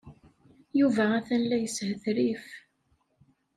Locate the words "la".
1.49-1.57